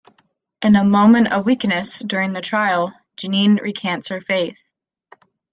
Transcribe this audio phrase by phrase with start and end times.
[0.63, 4.57] In a moment of weakness during the trial, Jeanne recants her faith.